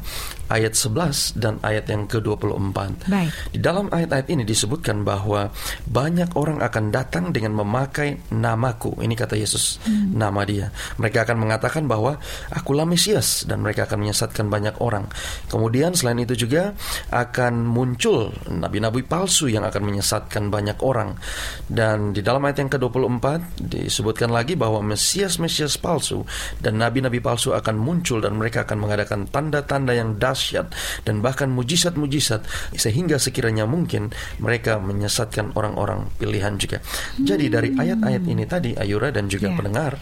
ayat 0.48 0.74
11 0.74 1.38
dan 1.40 1.60
ayat 1.64 1.88
yang 1.92 2.08
ke-24. 2.08 2.78
Baik. 3.08 3.32
Di 3.52 3.60
dalam 3.60 3.92
ayat-ayat 3.92 4.28
ini 4.32 4.44
disebutkan 4.48 5.04
bahwa 5.04 5.52
banyak 5.88 6.34
orang 6.40 6.64
akan 6.64 6.92
datang 6.92 7.32
dengan 7.36 7.56
memakai 7.60 8.32
namaku. 8.32 8.96
Ini 9.04 9.14
kata 9.14 9.36
Yesus, 9.36 9.80
nama 9.92 10.44
dia. 10.48 10.72
Mereka 11.00 11.28
akan 11.28 11.38
mengatakan 11.38 11.84
bahwa 11.86 12.18
akulah 12.52 12.88
Mesias 12.88 13.44
dan 13.44 13.62
mereka 13.62 13.86
akan 13.86 14.08
menyesatkan 14.08 14.48
banyak 14.48 14.76
orang. 14.80 15.08
Kemudian 15.52 15.92
selain 15.94 16.24
itu 16.24 16.48
juga 16.48 16.72
akan 17.12 17.68
muncul 17.68 18.32
nabi-nabi 18.48 19.04
palsu 19.04 19.52
yang 19.52 19.68
akan 19.68 19.84
menyesatkan 19.84 20.48
banyak 20.48 20.80
orang. 20.80 21.20
Dan 21.68 22.16
di 22.16 22.24
dalam 22.24 22.44
ayat 22.48 22.64
yang 22.64 22.72
ke-24 22.72 23.57
disebutkan 23.58 24.30
lagi 24.30 24.54
bahwa 24.54 24.80
Mesias-Mesias 24.86 25.82
palsu 25.82 26.24
dan 26.62 26.78
nabi-nabi 26.78 27.18
palsu 27.18 27.58
akan 27.58 27.76
muncul 27.76 28.22
dan 28.22 28.38
mereka 28.38 28.64
akan 28.64 28.78
mengadakan 28.78 29.26
tanda-tanda 29.28 29.98
yang 29.98 30.16
dahsyat 30.22 30.70
dan 31.04 31.26
bahkan 31.26 31.50
mujizat-mujizat 31.50 32.46
sehingga 32.78 33.18
sekiranya 33.18 33.66
mungkin 33.66 34.14
mereka 34.38 34.78
menyesatkan 34.78 35.58
orang-orang 35.58 36.08
pilihan 36.22 36.56
juga. 36.62 36.80
Jadi 37.18 37.50
dari 37.50 37.74
ayat-ayat 37.74 38.24
ini 38.30 38.44
tadi 38.46 38.72
Ayura 38.78 39.10
dan 39.10 39.26
juga 39.28 39.50
Ya. 39.50 39.56
pendengar 39.56 39.96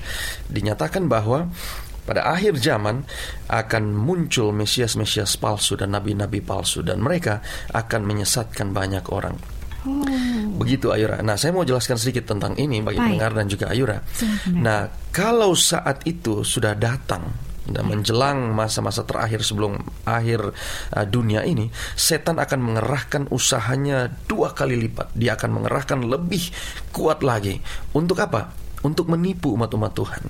dinyatakan 0.50 1.06
bahwa 1.06 1.48
pada 2.06 2.22
akhir 2.30 2.62
zaman 2.62 3.02
akan 3.50 3.84
muncul 3.98 4.54
Mesias-Mesias 4.54 5.42
palsu 5.42 5.74
dan 5.74 5.98
nabi-nabi 5.98 6.42
palsu 6.42 6.86
dan 6.86 7.02
mereka 7.02 7.42
akan 7.74 8.06
menyesatkan 8.06 8.70
banyak 8.74 9.10
orang. 9.10 9.55
Begitu 10.56 10.90
Ayura. 10.90 11.22
Nah, 11.22 11.38
saya 11.38 11.54
mau 11.54 11.64
jelaskan 11.64 11.96
sedikit 12.02 12.34
tentang 12.34 12.58
ini 12.58 12.82
bagi 12.82 12.98
Baik. 12.98 13.06
pendengar 13.16 13.32
dan 13.38 13.46
juga 13.48 13.66
Ayura. 13.70 13.98
Nah, 14.58 14.90
kalau 15.14 15.54
saat 15.54 16.04
itu 16.10 16.42
sudah 16.42 16.74
datang 16.74 17.24
dan 17.66 17.90
menjelang 17.90 18.54
masa-masa 18.54 19.02
terakhir 19.02 19.42
sebelum 19.42 19.82
akhir 20.06 20.54
uh, 20.94 21.06
dunia 21.06 21.42
ini, 21.42 21.70
setan 21.98 22.38
akan 22.38 22.62
mengerahkan 22.62 23.24
usahanya 23.34 24.10
dua 24.30 24.54
kali 24.54 24.78
lipat. 24.78 25.14
Dia 25.18 25.34
akan 25.34 25.62
mengerahkan 25.62 26.06
lebih 26.06 26.54
kuat 26.94 27.26
lagi. 27.26 27.58
Untuk 27.98 28.22
apa? 28.22 28.65
Untuk 28.86 29.10
menipu 29.10 29.58
umat-umat 29.58 29.92
Tuhan. 29.98 30.24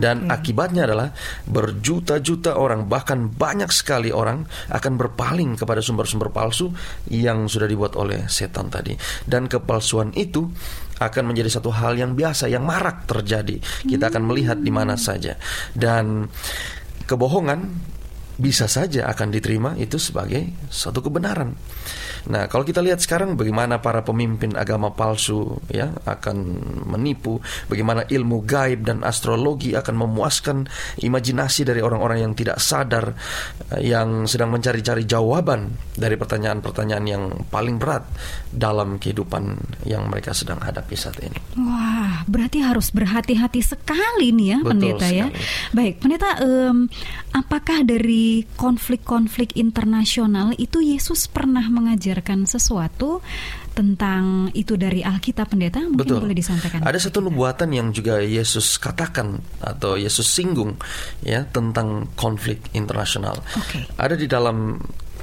Dan 0.00 0.32
akibatnya 0.32 0.88
adalah 0.88 1.12
berjuta-juta 1.44 2.56
orang, 2.56 2.88
bahkan 2.88 3.28
banyak 3.28 3.68
sekali 3.68 4.08
orang 4.08 4.48
akan 4.72 4.96
berpaling 4.96 5.60
kepada 5.60 5.84
sumber-sumber 5.84 6.32
palsu 6.32 6.72
yang 7.12 7.44
sudah 7.44 7.68
dibuat 7.68 8.00
oleh 8.00 8.24
setan 8.24 8.72
tadi. 8.72 8.96
Dan 9.28 9.52
kepalsuan 9.52 10.16
itu 10.16 10.48
akan 11.00 11.32
menjadi 11.32 11.60
satu 11.60 11.68
hal 11.72 11.96
yang 12.00 12.16
biasa, 12.16 12.48
yang 12.48 12.64
marak 12.64 13.04
terjadi. 13.04 13.60
Kita 13.84 14.08
akan 14.08 14.22
melihat 14.24 14.56
di 14.60 14.72
mana 14.72 14.96
saja. 14.96 15.36
Dan 15.76 16.28
kebohongan 17.04 17.60
bisa 18.40 18.64
saja 18.64 19.04
akan 19.12 19.28
diterima 19.28 19.76
itu 19.76 20.00
sebagai 20.00 20.48
satu 20.72 21.04
kebenaran. 21.04 21.52
Nah, 22.28 22.50
kalau 22.52 22.66
kita 22.66 22.84
lihat 22.84 23.00
sekarang 23.00 23.38
bagaimana 23.38 23.80
para 23.80 24.04
pemimpin 24.04 24.52
agama 24.52 24.92
palsu 24.92 25.56
ya 25.72 25.88
akan 26.04 26.36
menipu, 26.92 27.40
bagaimana 27.70 28.04
ilmu 28.04 28.44
gaib 28.44 28.84
dan 28.84 29.00
astrologi 29.00 29.72
akan 29.72 29.94
memuaskan 29.96 30.68
imajinasi 31.00 31.64
dari 31.64 31.80
orang-orang 31.80 32.28
yang 32.28 32.32
tidak 32.36 32.60
sadar 32.60 33.16
eh, 33.72 33.88
yang 33.88 34.28
sedang 34.28 34.52
mencari-cari 34.52 35.08
jawaban 35.08 35.72
dari 35.96 36.20
pertanyaan-pertanyaan 36.20 37.04
yang 37.08 37.24
paling 37.48 37.80
berat 37.80 38.04
dalam 38.52 39.00
kehidupan 39.00 39.56
yang 39.88 40.10
mereka 40.10 40.36
sedang 40.36 40.60
hadapi 40.60 40.94
saat 40.98 41.16
ini. 41.24 41.38
Wah, 41.56 42.26
berarti 42.28 42.60
harus 42.60 42.92
berhati-hati 42.92 43.62
sekali 43.64 44.34
nih 44.34 44.48
ya, 44.56 44.58
Betul 44.60 44.70
pendeta 44.74 45.06
ya. 45.08 45.26
sekali. 45.30 45.34
Baik, 45.70 45.94
pendeta, 46.02 46.30
em, 46.42 46.78
apakah 47.32 47.86
dari 47.86 48.44
konflik-konflik 48.58 49.54
internasional 49.54 50.52
itu 50.58 50.82
Yesus 50.82 51.30
pernah 51.30 51.64
mengajarkan 52.10 52.42
sesuatu 52.50 53.22
tentang 53.70 54.50
itu 54.50 54.74
dari 54.74 55.06
Alkitab 55.06 55.54
pendeta 55.54 55.78
mungkin 55.78 56.18
Betul. 56.18 56.26
boleh 56.26 56.34
disampaikan. 56.34 56.82
Ada 56.82 57.06
satu 57.06 57.22
nubuatan 57.22 57.70
yang 57.70 57.94
juga 57.94 58.18
Yesus 58.18 58.82
katakan 58.82 59.38
atau 59.62 59.94
Yesus 59.94 60.26
singgung 60.26 60.74
ya 61.22 61.46
tentang 61.46 62.10
konflik 62.18 62.66
internasional. 62.74 63.38
Oke. 63.54 63.86
Ada 63.94 64.18
di 64.18 64.26
dalam 64.26 64.74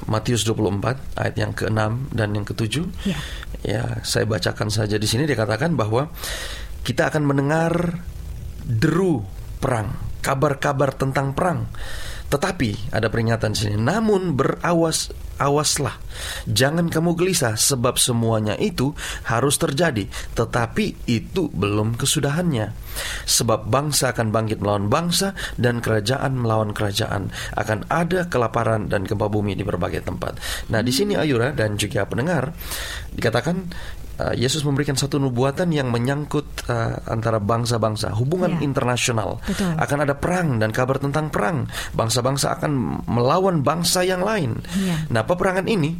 Matius 0.08 0.48
24 0.48 1.20
ayat 1.20 1.36
yang 1.36 1.52
ke-6 1.52 2.16
dan 2.16 2.28
yang 2.32 2.46
ke-7. 2.48 2.74
Ya. 3.04 3.18
Ya, 3.60 3.84
saya 4.00 4.24
bacakan 4.24 4.72
saja 4.72 4.96
di 4.96 5.04
sini 5.04 5.28
dikatakan 5.28 5.76
bahwa 5.76 6.08
kita 6.88 7.12
akan 7.12 7.28
mendengar 7.28 8.00
deru 8.64 9.20
perang, 9.60 9.92
kabar-kabar 10.24 10.96
tentang 10.96 11.36
perang. 11.36 11.68
Tetapi 12.28 12.92
ada 12.92 13.08
peringatan 13.08 13.56
di 13.56 13.58
sini, 13.64 13.76
namun 13.80 14.36
berawas 14.36 15.08
awaslah, 15.40 15.96
jangan 16.50 16.90
kamu 16.90 17.14
gelisah 17.14 17.54
sebab 17.54 17.96
semuanya 17.96 18.58
itu 18.58 18.92
harus 19.24 19.56
terjadi, 19.56 20.04
tetapi 20.34 21.08
itu 21.08 21.48
belum 21.48 21.96
kesudahannya. 21.96 22.74
Sebab 23.24 23.70
bangsa 23.70 24.12
akan 24.12 24.34
bangkit 24.34 24.58
melawan 24.58 24.90
bangsa 24.90 25.32
dan 25.56 25.78
kerajaan 25.78 26.36
melawan 26.36 26.74
kerajaan, 26.74 27.30
akan 27.54 27.86
ada 27.88 28.26
kelaparan 28.26 28.90
dan 28.90 29.06
gempa 29.06 29.30
bumi 29.30 29.54
di 29.54 29.62
berbagai 29.62 30.04
tempat. 30.04 30.36
Nah, 30.68 30.82
di 30.82 30.90
sini 30.90 31.14
Ayura 31.14 31.54
dan 31.54 31.78
juga 31.78 32.04
pendengar 32.04 32.52
dikatakan 33.14 33.70
uh, 34.18 34.34
Yesus 34.34 34.66
memberikan 34.66 34.98
satu 34.98 35.16
nubuatan 35.22 35.70
yang 35.70 35.88
menyangkut 35.88 36.68
uh, 36.68 36.98
antara 37.08 37.38
bangsa-bangsa, 37.38 38.12
hubungan 38.18 38.58
Ya. 38.58 38.66
internasional. 38.66 39.38
Betul. 39.46 39.72
Akan 39.78 39.98
ada 40.02 40.14
perang 40.18 40.58
dan 40.58 40.74
kabar 40.74 40.98
tentang 40.98 41.30
perang. 41.30 41.70
Bangsa-bangsa 41.94 42.58
akan 42.58 43.02
melawan 43.06 43.62
bangsa 43.62 44.02
yang 44.02 44.20
lain. 44.20 44.58
Ya. 44.76 45.06
Nah, 45.08 45.22
peperangan 45.24 45.64
ini 45.70 45.96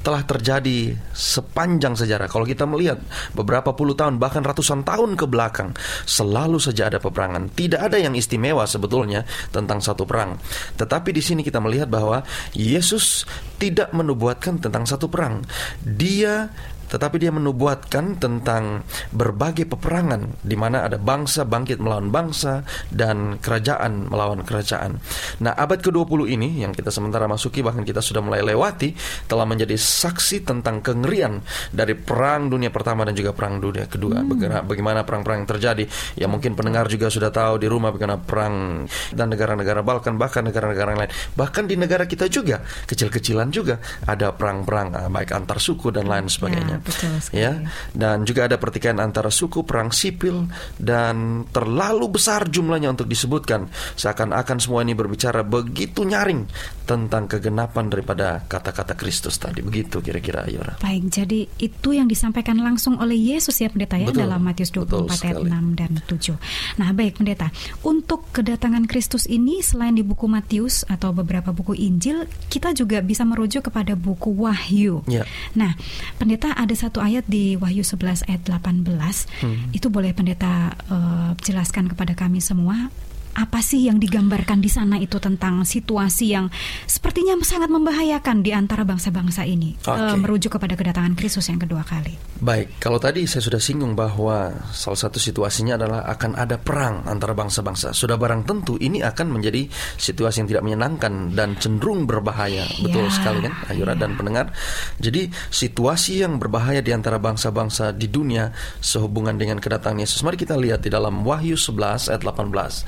telah 0.00 0.24
terjadi 0.24 0.96
sepanjang 1.12 1.92
sejarah. 1.92 2.24
Kalau 2.24 2.48
kita 2.48 2.64
melihat 2.64 3.04
beberapa 3.36 3.76
puluh 3.76 3.92
tahun 3.92 4.16
bahkan 4.16 4.40
ratusan 4.40 4.80
tahun 4.80 5.12
ke 5.12 5.28
belakang, 5.28 5.76
selalu 6.08 6.56
saja 6.56 6.88
ada 6.88 6.96
peperangan. 6.96 7.52
Tidak 7.52 7.76
ada 7.76 8.00
yang 8.00 8.16
istimewa 8.16 8.64
sebetulnya 8.64 9.28
tentang 9.52 9.84
satu 9.84 10.08
perang. 10.08 10.40
Tetapi 10.80 11.12
di 11.12 11.20
sini 11.20 11.44
kita 11.44 11.60
melihat 11.60 11.92
bahwa 11.92 12.24
Yesus 12.56 13.28
tidak 13.60 13.92
menubuatkan 13.92 14.56
tentang 14.56 14.88
satu 14.88 15.04
perang. 15.12 15.44
Dia 15.84 16.48
tetapi 16.90 17.22
dia 17.22 17.30
menubuatkan 17.30 18.18
tentang 18.18 18.82
berbagai 19.14 19.70
peperangan 19.70 20.42
di 20.42 20.58
mana 20.58 20.82
ada 20.84 20.98
bangsa 20.98 21.46
bangkit 21.46 21.78
melawan 21.78 22.10
bangsa 22.10 22.66
dan 22.90 23.38
kerajaan 23.38 24.10
melawan 24.10 24.42
kerajaan. 24.42 24.98
Nah, 25.40 25.54
abad 25.54 25.78
ke-20 25.78 26.20
ini 26.34 26.66
yang 26.66 26.74
kita 26.74 26.90
sementara 26.90 27.30
masuki 27.30 27.62
bahkan 27.62 27.86
kita 27.86 28.02
sudah 28.02 28.18
mulai 28.20 28.42
lewati 28.42 28.92
telah 29.30 29.46
menjadi 29.46 29.78
saksi 29.78 30.42
tentang 30.42 30.82
kengerian 30.82 31.38
dari 31.70 31.94
perang 31.94 32.50
dunia 32.50 32.74
pertama 32.74 33.06
dan 33.06 33.14
juga 33.14 33.30
perang 33.30 33.62
dunia 33.62 33.86
kedua. 33.86 34.26
Bagaimana, 34.26 34.66
bagaimana 34.66 35.00
perang-perang 35.06 35.46
yang 35.46 35.48
terjadi. 35.48 35.84
Ya 36.18 36.26
mungkin 36.26 36.58
pendengar 36.58 36.90
juga 36.90 37.06
sudah 37.06 37.30
tahu 37.30 37.62
di 37.62 37.70
rumah 37.70 37.94
bagaimana 37.94 38.18
perang 38.18 38.84
dan 39.14 39.30
negara-negara 39.30 39.80
Balkan 39.80 40.18
bahkan 40.18 40.44
negara-negara 40.44 40.98
lain. 40.98 41.12
Bahkan 41.38 41.64
di 41.70 41.78
negara 41.78 42.04
kita 42.04 42.26
juga 42.26 42.60
kecil-kecilan 42.90 43.48
juga 43.54 43.78
ada 44.04 44.34
perang-perang 44.34 44.88
ah, 44.96 45.08
baik 45.08 45.30
antar 45.32 45.62
suku 45.62 45.94
dan 45.94 46.10
lain 46.10 46.26
sebagainya 46.26 46.79
betul 46.82 47.12
sekali. 47.22 47.40
ya 47.40 47.52
dan 47.94 48.26
juga 48.26 48.50
ada 48.50 48.56
pertikaian 48.56 48.98
antara 48.98 49.30
suku 49.30 49.62
perang 49.62 49.94
sipil 49.94 50.48
dan 50.76 51.46
terlalu 51.54 52.18
besar 52.18 52.48
jumlahnya 52.48 52.90
untuk 52.92 53.06
disebutkan 53.06 53.70
seakan-akan 53.94 54.58
semua 54.58 54.82
ini 54.82 54.96
berbicara 54.96 55.46
begitu 55.46 56.02
nyaring 56.02 56.48
tentang 56.84 57.30
kegenapan 57.30 57.86
daripada 57.86 58.42
kata-kata 58.44 58.98
Kristus 58.98 59.38
tadi 59.38 59.62
begitu 59.62 60.02
kira-kira 60.02 60.42
Ayora 60.44 60.80
Baik, 60.82 61.12
jadi 61.12 61.46
itu 61.60 61.94
yang 61.94 62.10
disampaikan 62.10 62.58
langsung 62.58 62.98
oleh 62.98 63.14
Yesus 63.14 63.60
ya 63.60 63.68
pendeta 63.70 64.00
ya 64.00 64.10
Betul, 64.10 64.26
dalam 64.26 64.40
Matius 64.42 64.72
betul 64.72 65.06
24 65.06 65.12
ayat 65.12 65.36
sekali. 65.38 65.50
6 65.52 65.80
dan 65.80 65.92
7. 66.08 66.80
Nah, 66.80 66.88
baik 66.96 67.12
pendeta, 67.20 67.46
untuk 67.86 68.20
kedatangan 68.32 68.84
Kristus 68.88 69.28
ini 69.30 69.60
selain 69.60 69.94
di 69.94 70.02
buku 70.02 70.26
Matius 70.26 70.82
atau 70.88 71.14
beberapa 71.14 71.52
buku 71.54 71.76
Injil, 71.76 72.26
kita 72.50 72.74
juga 72.74 73.04
bisa 73.04 73.22
merujuk 73.22 73.70
kepada 73.70 73.94
buku 73.94 74.32
Wahyu. 74.34 75.04
Ya. 75.06 75.28
Nah, 75.54 75.76
pendeta 76.16 76.56
ada 76.56 76.69
satu 76.74 77.02
ayat 77.02 77.26
di 77.26 77.56
Wahyu 77.58 77.82
11 77.82 78.26
ayat 78.26 78.42
18. 78.46 78.86
Hmm. 79.42 79.70
Itu 79.74 79.88
boleh 79.88 80.14
pendeta 80.14 80.74
eh, 80.90 81.30
jelaskan 81.42 81.90
kepada 81.90 82.12
kami 82.18 82.42
semua 82.42 82.90
apa 83.40 83.64
sih 83.64 83.88
yang 83.88 83.96
digambarkan 83.96 84.60
di 84.60 84.68
sana 84.68 85.00
itu 85.00 85.16
tentang 85.16 85.64
situasi 85.64 86.36
yang 86.36 86.52
sepertinya 86.84 87.40
sangat 87.40 87.72
membahayakan 87.72 88.44
di 88.44 88.52
antara 88.52 88.84
bangsa-bangsa 88.84 89.48
ini. 89.48 89.80
Eh, 89.80 90.16
merujuk 90.20 90.60
kepada 90.60 90.76
kedatangan 90.76 91.16
Kristus 91.16 91.48
yang 91.48 91.56
kedua 91.56 91.80
kali. 91.80 92.14
Baik, 92.40 92.76
kalau 92.76 93.00
tadi 93.00 93.24
saya 93.24 93.40
sudah 93.40 93.60
singgung 93.60 93.96
bahwa 93.96 94.52
salah 94.72 94.96
satu 94.96 95.16
situasinya 95.16 95.80
adalah 95.80 96.04
akan 96.08 96.36
ada 96.36 96.60
perang 96.60 97.04
antara 97.08 97.32
bangsa-bangsa. 97.32 97.96
Sudah 97.96 98.20
barang 98.20 98.44
tentu 98.44 98.76
ini 98.76 99.00
akan 99.00 99.32
menjadi 99.32 99.68
situasi 99.96 100.44
yang 100.44 100.48
tidak 100.48 100.64
menyenangkan 100.68 101.32
dan 101.32 101.56
cenderung 101.56 102.04
berbahaya. 102.04 102.68
Betul 102.80 103.00
Ya, 103.00 103.12
sekali 103.12 103.38
kan, 103.48 103.54
Ayura 103.72 103.96
dan 103.96 104.14
pendengar. 104.14 104.52
Jadi 105.00 105.32
situasi 105.48 106.20
yang 106.20 106.36
berbahaya 106.36 106.84
di 106.84 106.92
antara 106.92 107.16
bangsa-bangsa 107.16 107.96
di 107.96 108.12
dunia 108.12 108.52
sehubungan 108.80 109.36
dengan 109.40 109.56
kedatangan 109.56 110.04
Yesus. 110.04 110.20
Mari 110.20 110.36
kita 110.36 110.56
lihat 110.60 110.84
di 110.84 110.90
dalam 110.92 111.24
Wahyu 111.24 111.56
11 111.56 112.12
ayat 112.12 112.22
18. 112.24 112.84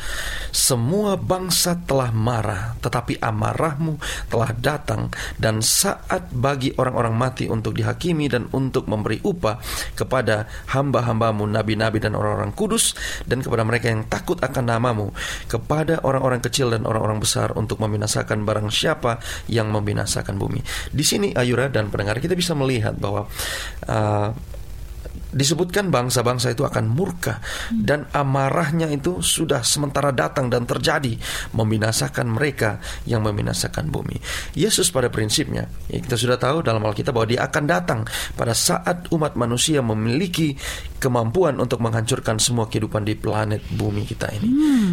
Semua 0.51 1.15
bangsa 1.15 1.79
telah 1.87 2.11
marah, 2.11 2.75
tetapi 2.83 3.23
amarahmu 3.23 4.01
telah 4.27 4.51
datang 4.57 5.13
dan 5.39 5.63
saat 5.63 6.33
bagi 6.35 6.75
orang-orang 6.75 7.15
mati 7.15 7.45
untuk 7.47 7.77
dihakimi 7.79 8.27
dan 8.27 8.51
untuk 8.51 8.91
memberi 8.91 9.23
upah 9.23 9.63
kepada 9.95 10.51
hamba-hambamu, 10.75 11.47
nabi-nabi 11.47 12.03
dan 12.03 12.19
orang-orang 12.19 12.51
kudus 12.57 12.97
dan 13.29 13.45
kepada 13.45 13.63
mereka 13.63 13.93
yang 13.93 14.09
takut 14.11 14.41
akan 14.43 14.65
namamu, 14.67 15.09
kepada 15.47 16.03
orang-orang 16.03 16.43
kecil 16.43 16.73
dan 16.73 16.83
orang-orang 16.89 17.23
besar 17.23 17.55
untuk 17.55 17.79
membinasakan 17.79 18.43
barang 18.43 18.69
siapa 18.73 19.23
yang 19.47 19.71
membinasakan 19.71 20.41
bumi. 20.41 20.65
Di 20.91 21.05
sini 21.05 21.31
Ayura 21.37 21.69
dan 21.69 21.93
pendengar 21.93 22.19
kita 22.19 22.35
bisa 22.35 22.57
melihat 22.57 22.97
bahwa 22.97 23.29
uh, 23.87 24.31
disebutkan 25.33 25.89
bangsa-bangsa 25.89 26.53
itu 26.53 26.63
akan 26.63 26.93
murka 26.93 27.41
dan 27.73 28.07
amarahnya 28.13 28.93
itu 28.93 29.25
sudah 29.25 29.65
sementara 29.65 30.13
datang 30.13 30.53
dan 30.53 30.69
terjadi 30.69 31.17
membinasakan 31.57 32.29
mereka 32.29 32.79
yang 33.09 33.25
membinasakan 33.25 33.89
bumi. 33.89 34.21
Yesus 34.53 34.93
pada 34.93 35.09
prinsipnya 35.09 35.67
ya 35.89 35.99
kita 35.99 36.15
sudah 36.21 36.37
tahu 36.37 36.61
dalam 36.61 36.85
Alkitab 36.85 37.17
bahwa 37.17 37.29
dia 37.29 37.49
akan 37.49 37.65
datang 37.65 38.01
pada 38.37 38.53
saat 38.53 39.09
umat 39.11 39.35
manusia 39.35 39.81
memiliki 39.81 40.55
kemampuan 41.03 41.59
untuk 41.59 41.83
menghancurkan 41.83 42.39
semua 42.39 42.71
kehidupan 42.71 43.03
di 43.03 43.19
planet 43.19 43.59
bumi 43.75 44.07
kita 44.07 44.31
ini. 44.39 44.49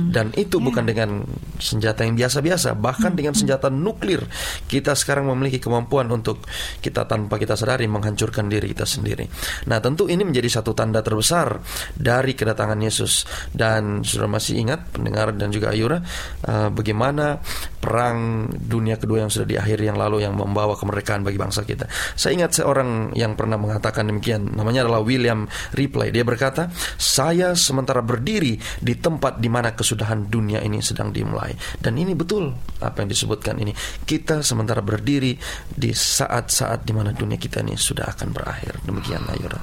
Dan 0.10 0.34
itu 0.34 0.58
bukan 0.58 0.89
dengan 0.89 1.21
senjata 1.62 2.02
yang 2.02 2.17
biasa-biasa, 2.17 2.73
bahkan 2.73 3.13
dengan 3.13 3.38
senjata 3.38 3.69
nuklir 3.69 4.25
kita 4.65 4.97
sekarang 4.97 5.30
memiliki 5.30 5.62
kemampuan 5.62 6.10
untuk 6.10 6.41
kita 6.82 7.06
tanpa 7.06 7.38
kita 7.38 7.54
sadari 7.54 7.86
menghancurkan 7.86 8.49
diri 8.49 8.73
kita 8.73 8.89
sendiri. 8.89 9.30
Nah, 9.69 9.78
tentu 9.78 10.10
ini 10.10 10.25
menjadi 10.29 10.61
satu 10.61 10.77
tanda 10.77 11.01
terbesar 11.01 11.59
dari 11.97 12.37
kedatangan 12.37 12.79
Yesus 12.79 13.25
dan 13.51 14.05
sudah 14.05 14.29
masih 14.29 14.61
ingat 14.61 14.93
pendengar 14.93 15.33
dan 15.33 15.49
juga 15.49 15.73
Ayura 15.73 15.99
uh, 16.45 16.69
bagaimana 16.69 17.41
perang 17.79 18.45
dunia 18.51 18.99
kedua 18.99 19.25
yang 19.25 19.31
sudah 19.31 19.47
diakhiri 19.47 19.87
yang 19.87 19.97
lalu 19.97 20.21
yang 20.27 20.35
membawa 20.35 20.75
kemerdekaan 20.75 21.23
bagi 21.23 21.39
bangsa 21.39 21.63
kita. 21.63 21.87
Saya 22.13 22.35
ingat 22.35 22.59
seorang 22.59 23.15
yang 23.15 23.33
pernah 23.39 23.55
mengatakan 23.55 24.05
demikian, 24.05 24.51
namanya 24.51 24.85
adalah 24.85 25.01
William 25.01 25.47
Ripley. 25.73 26.11
Dia 26.11 26.27
berkata, 26.27 26.67
"Saya 26.99 27.55
sementara 27.55 28.03
berdiri 28.03 28.59
di 28.83 28.93
tempat 28.99 29.39
di 29.39 29.47
mana 29.47 29.71
kesudahan 29.73 30.27
dunia 30.27 30.59
ini 30.59 30.83
sedang 30.83 31.15
dimulai." 31.15 31.55
Dan 31.79 31.95
ini 31.95 32.11
betul 32.13 32.51
apa 32.83 33.01
yang 33.01 33.09
disebutkan 33.09 33.55
ini. 33.63 33.71
Kita 34.03 34.43
sementara 34.43 34.83
berdiri 34.83 35.39
di 35.71 35.91
saat-saat 35.95 36.83
di 36.83 36.91
mana 36.91 37.15
dunia 37.15 37.39
kita 37.39 37.63
ini 37.63 37.79
sudah 37.79 38.11
akan 38.11 38.27
berakhir. 38.35 38.83
Demikian 38.83 39.23
Ayura. 39.31 39.59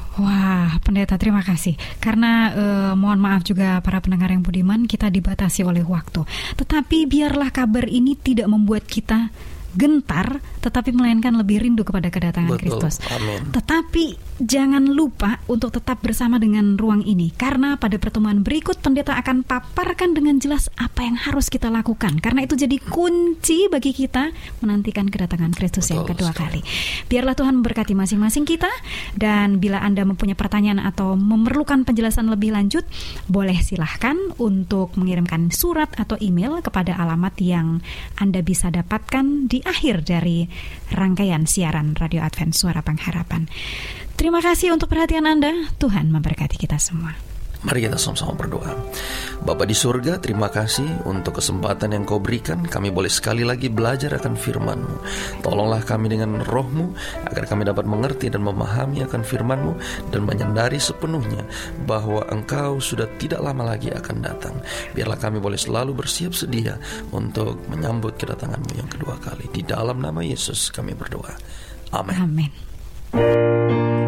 Pendeta 0.83 1.17
terima 1.17 1.43
kasih. 1.43 1.75
Karena 1.99 2.53
eh, 2.53 2.93
mohon 2.95 3.19
maaf 3.19 3.43
juga 3.47 3.81
para 3.81 3.99
pendengar 4.03 4.31
yang 4.31 4.45
budiman, 4.45 4.85
kita 4.85 5.09
dibatasi 5.09 5.65
oleh 5.67 5.83
waktu. 5.83 6.23
Tetapi 6.59 7.09
biarlah 7.09 7.51
kabar 7.51 7.89
ini 7.89 8.15
tidak 8.19 8.47
membuat 8.51 8.85
kita 8.87 9.31
gentar, 9.77 10.41
tetapi 10.65 10.91
melainkan 10.97 11.37
lebih 11.37 11.63
rindu 11.63 11.85
kepada 11.85 12.09
kedatangan 12.09 12.57
Betul. 12.57 12.81
Kristus. 12.81 12.99
Amin. 13.13 13.53
Tetapi 13.53 14.05
jangan 14.43 14.89
lupa 14.89 15.41
untuk 15.47 15.73
tetap 15.73 16.01
bersama 16.01 16.41
dengan 16.41 16.77
ruang 16.77 17.05
ini 17.05 17.33
karena 17.33 17.77
pada 17.77 17.97
pertemuan 18.01 18.41
berikut 18.41 18.81
pendeta 18.81 19.17
akan 19.17 19.45
paparkan 19.45 20.17
dengan 20.17 20.37
jelas 20.41 20.69
apa 20.77 21.05
yang 21.05 21.17
harus 21.17 21.49
kita 21.49 21.73
lakukan 21.73 22.21
karena 22.21 22.45
itu 22.45 22.57
jadi 22.57 22.77
kunci 22.81 23.69
bagi 23.69 23.97
kita 23.97 24.33
menantikan 24.65 25.09
kedatangan 25.09 25.53
Kristus 25.57 25.89
yang 25.93 26.05
Betul 26.05 26.17
kedua 26.17 26.31
sekali. 26.33 26.61
kali. 26.65 27.07
Biarlah 27.09 27.35
Tuhan 27.37 27.55
memberkati 27.61 27.93
masing-masing 27.93 28.45
kita 28.49 28.71
dan 29.17 29.61
bila 29.61 29.81
Anda 29.83 30.07
mempunyai 30.07 30.39
pertanyaan 30.39 30.81
atau 30.81 31.19
memerlukan 31.19 31.83
penjelasan 31.83 32.31
lebih 32.31 32.55
lanjut, 32.55 32.87
boleh 33.27 33.59
silahkan 33.61 34.17
untuk 34.39 34.95
mengirimkan 34.95 35.51
surat 35.51 35.91
atau 35.99 36.15
email 36.23 36.63
kepada 36.63 36.95
alamat 36.97 37.35
yang 37.43 37.83
Anda 38.17 38.41
bisa 38.41 38.71
dapatkan 38.71 39.51
di 39.51 39.66
akhir 39.67 40.07
dari 40.07 40.47
rangkaian 40.95 41.45
siaran 41.45 41.99
Radio 41.99 42.23
Advent 42.23 42.55
Suara 42.55 42.81
Pengharapan. 42.81 43.51
Terima 44.17 44.41
kasih 44.41 44.73
untuk 44.73 44.89
perhatian 44.89 45.29
Anda. 45.29 45.53
Tuhan 45.77 46.09
memberkati 46.09 46.57
kita 46.57 46.81
semua. 46.81 47.36
Mari 47.65 47.89
kita 47.89 47.97
sama-sama 47.97 48.37
berdoa. 48.37 48.73
Bapa 49.47 49.65
di 49.65 49.73
surga, 49.73 50.19
terima 50.21 50.53
kasih 50.53 51.07
untuk 51.09 51.39
kesempatan 51.41 51.95
yang 51.95 52.05
kau 52.05 52.21
berikan. 52.21 52.61
Kami 52.67 52.93
boleh 52.93 53.09
sekali 53.09 53.47
lagi 53.47 53.73
belajar 53.73 54.13
akan 54.19 54.35
firman-Mu. 54.37 54.97
Tolonglah 55.41 55.81
kami 55.87 56.13
dengan 56.13 56.43
roh-Mu, 56.45 56.93
agar 57.31 57.49
kami 57.49 57.65
dapat 57.65 57.89
mengerti 57.89 58.29
dan 58.29 58.45
memahami 58.45 59.07
akan 59.07 59.23
firman-Mu, 59.23 59.73
dan 60.13 60.21
menyadari 60.27 60.77
sepenuhnya 60.77 61.47
bahwa 61.89 62.27
Engkau 62.29 62.83
sudah 62.83 63.09
tidak 63.17 63.41
lama 63.41 63.73
lagi 63.77 63.89
akan 63.89 64.17
datang. 64.21 64.57
Biarlah 64.93 65.17
kami 65.17 65.39
boleh 65.39 65.57
selalu 65.57 65.95
bersiap 65.97 66.35
sedia 66.35 66.77
untuk 67.15 67.61
menyambut 67.73 68.19
kedatangan-Mu 68.21 68.73
yang 68.77 68.91
kedua 68.91 69.17
kali. 69.23 69.49
Di 69.53 69.63
dalam 69.65 70.03
nama 70.03 70.21
Yesus 70.21 70.69
kami 70.75 70.93
berdoa. 70.93 71.33
Amin. 71.95 72.19
Amin. 72.19 74.06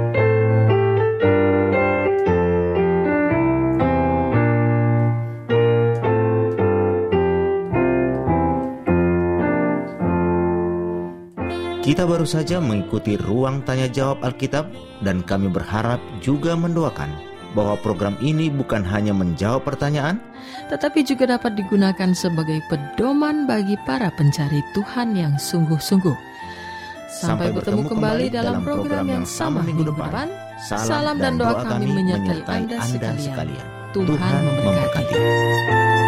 Kita 11.88 12.04
baru 12.04 12.28
saja 12.28 12.60
mengikuti 12.60 13.16
ruang 13.16 13.64
tanya 13.64 13.88
jawab 13.88 14.20
Alkitab 14.20 14.68
dan 15.00 15.24
kami 15.24 15.48
berharap 15.48 15.96
juga 16.20 16.52
mendoakan 16.52 17.08
bahwa 17.56 17.80
program 17.80 18.12
ini 18.20 18.52
bukan 18.52 18.84
hanya 18.84 19.16
menjawab 19.16 19.64
pertanyaan, 19.64 20.20
tetapi 20.68 21.00
juga 21.00 21.40
dapat 21.40 21.56
digunakan 21.56 22.12
sebagai 22.12 22.60
pedoman 22.68 23.48
bagi 23.48 23.80
para 23.88 24.12
pencari 24.12 24.60
Tuhan 24.76 25.16
yang 25.16 25.40
sungguh-sungguh. 25.40 26.12
Sampai, 27.08 27.56
bertemu 27.56 27.88
kembali 27.88 28.36
dalam 28.36 28.60
program 28.60 29.08
yang 29.08 29.24
sama 29.24 29.64
minggu 29.64 29.88
depan. 29.88 30.28
Salam 30.60 31.16
dan 31.16 31.40
doa 31.40 31.56
kami 31.56 31.88
menyertai 31.88 32.44
Anda 32.68 32.84
sekalian. 33.16 33.64
Tuhan 33.96 34.34
memberkati. 34.44 35.16
Shalom 35.16 36.07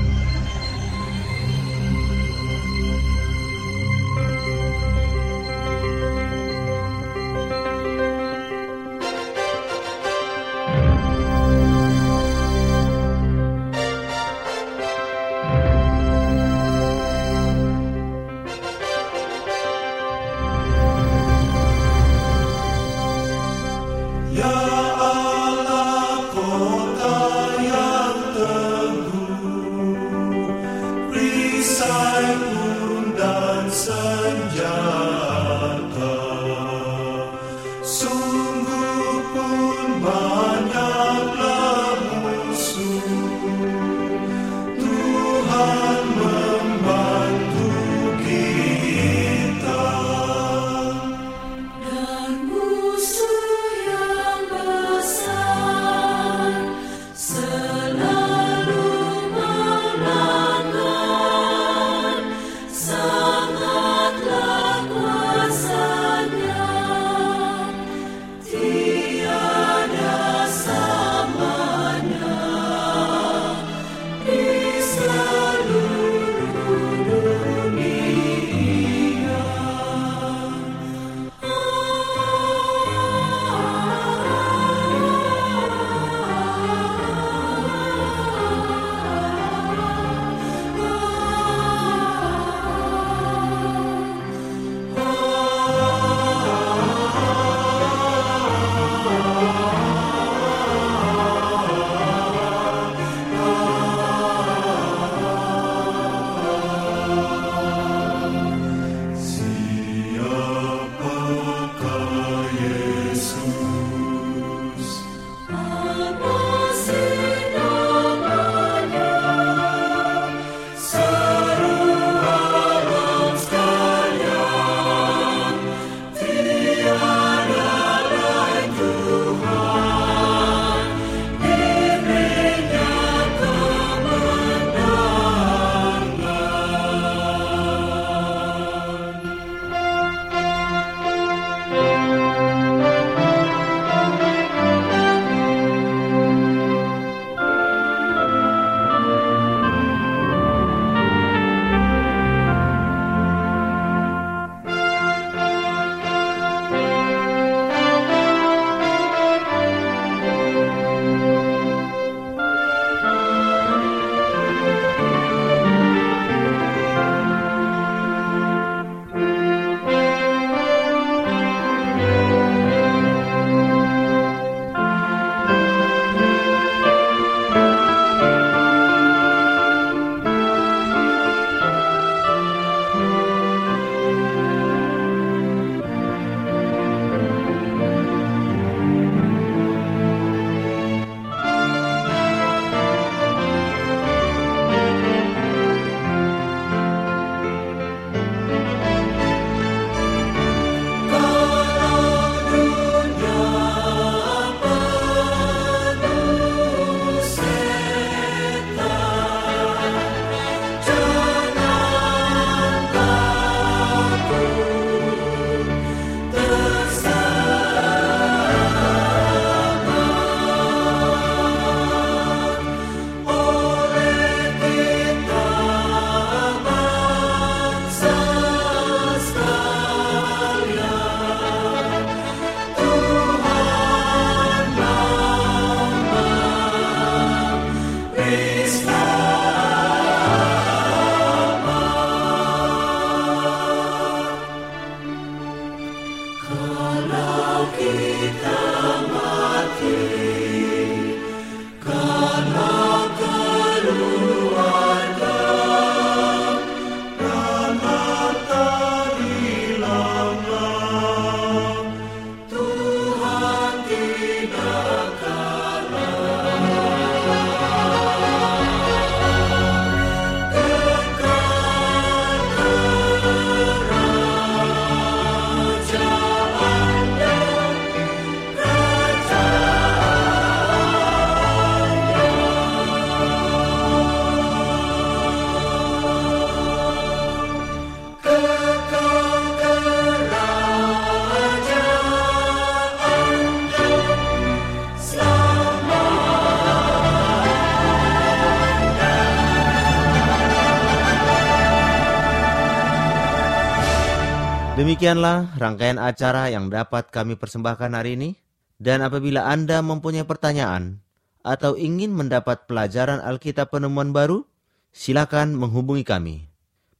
Demikianlah 304.91 305.55
rangkaian 305.55 305.95
acara 305.95 306.51
yang 306.51 306.67
dapat 306.67 307.15
kami 307.15 307.39
persembahkan 307.39 307.95
hari 307.95 308.19
ini. 308.19 308.35
Dan 308.75 308.99
apabila 308.99 309.47
Anda 309.47 309.79
mempunyai 309.79 310.27
pertanyaan 310.27 310.99
atau 311.47 311.79
ingin 311.79 312.11
mendapat 312.11 312.67
pelajaran 312.67 313.23
Alkitab 313.23 313.71
penemuan 313.71 314.11
baru, 314.11 314.43
silakan 314.91 315.55
menghubungi 315.55 316.03
kami. 316.03 316.51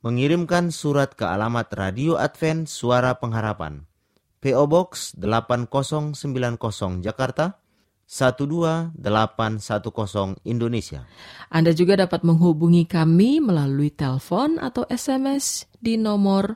Mengirimkan 0.07 0.71
surat 0.71 1.19
ke 1.19 1.27
alamat 1.27 1.67
Radio 1.75 2.15
Advent 2.15 2.71
Suara 2.71 3.19
Pengharapan. 3.19 3.83
PO 4.39 4.63
Box 4.71 5.11
8090 5.19 6.15
Jakarta 7.03 7.59
12810 8.07 8.95
Indonesia. 10.47 11.03
Anda 11.51 11.75
juga 11.75 11.99
dapat 11.99 12.23
menghubungi 12.23 12.87
kami 12.87 13.43
melalui 13.43 13.91
telepon 13.91 14.63
atau 14.63 14.87
SMS 14.87 15.67
di 15.83 15.99
nomor 15.99 16.55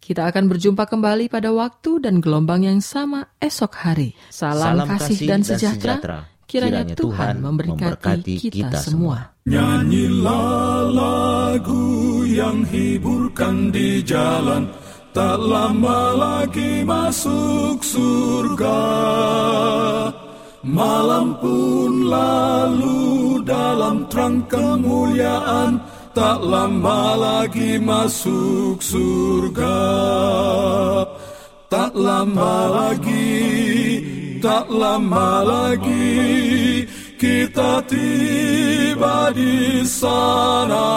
kita 0.00 0.26
akan 0.32 0.48
berjumpa 0.48 0.88
kembali 0.88 1.28
pada 1.28 1.52
waktu 1.52 2.00
dan 2.00 2.24
gelombang 2.24 2.64
yang 2.64 2.80
sama 2.80 3.36
esok 3.36 3.72
hari. 3.76 4.16
Salam, 4.32 4.82
Salam 4.82 4.88
kasih, 4.96 5.18
dan 5.28 5.40
sejahtera. 5.44 6.24
Kiranya, 6.50 6.82
Tuhan 6.98 7.38
memberkati, 7.38 8.50
kita, 8.50 8.82
semua. 8.82 9.38
Nyanyilah 9.46 10.90
lagu 10.90 12.26
yang 12.26 12.66
hiburkan 12.66 13.70
di 13.70 14.02
jalan 14.02 14.66
Tak 15.10 15.42
lama 15.42 16.14
lagi 16.14 16.86
masuk 16.86 17.82
surga 17.82 18.82
Malam 20.62 21.34
pun 21.42 21.92
lalu 22.06 23.42
dalam 23.42 24.06
terang 24.06 24.44
kemuliaan 24.46 25.82
Tak 26.20 26.44
lama 26.44 27.16
lagi 27.16 27.80
masuk 27.80 28.76
surga. 28.84 29.80
Tak 31.72 31.96
lama 31.96 32.56
lagi 32.68 33.40
Tak 34.42 34.66
lama 34.68 35.40
lagi 35.46 36.84
Kita 37.16 37.80
tiba 37.88 39.32
di 39.32 39.80
sana. 39.88 40.90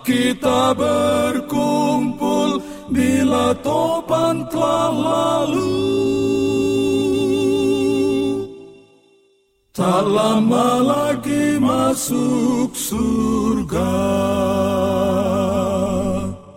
Kita 0.00 0.72
berkumpul 0.72 2.64
Bila 2.88 3.52
topan 3.60 4.48
telah 4.48 4.88
lalu 4.88 5.84
Tak 9.74 10.06
lama 10.06 10.78
lagi 10.86 11.58
masuk 11.58 12.78
surga. 12.78 13.90